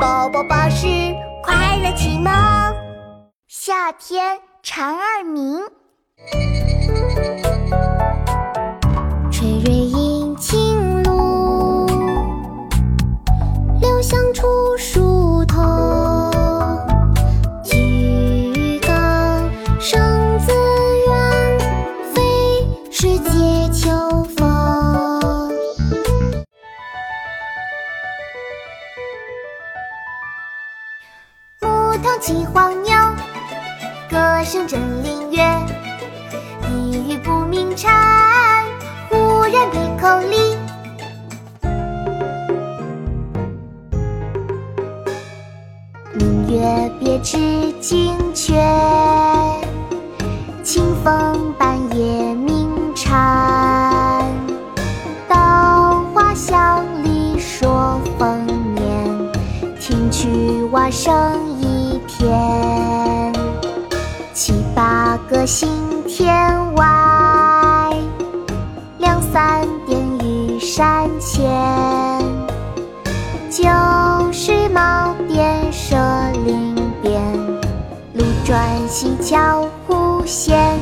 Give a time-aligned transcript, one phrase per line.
[0.00, 0.86] 宝宝巴士
[1.42, 2.32] 快乐启蒙。
[3.46, 5.60] 夏天蝉儿鸣，
[9.30, 11.86] 垂蕊阴晴露，
[13.82, 15.60] 留香出树头。
[17.62, 18.88] 举高
[19.78, 20.00] 声
[20.38, 20.50] 自
[21.08, 21.58] 远，
[22.14, 22.22] 非
[22.90, 24.39] 是藉秋风
[31.90, 32.92] 牧童骑黄牛，
[34.08, 35.60] 歌声振林樾。
[36.70, 38.64] 一语不鸣蝉，
[39.08, 40.56] 忽然闭口立。
[46.14, 48.54] 明月别枝惊鹊，
[50.62, 54.24] 清风半夜鸣蝉。
[55.28, 58.46] 稻花香里说丰
[58.76, 59.32] 年，
[59.80, 61.12] 听取蛙声
[61.60, 61.69] 一
[62.18, 63.32] 天。
[64.32, 65.68] 七八个星
[66.06, 67.92] 天外，
[68.98, 71.48] 两三点雨山前。
[73.50, 73.68] 旧
[74.32, 75.96] 时茅店社
[76.46, 77.20] 林边，
[78.14, 80.78] 路转溪桥忽见。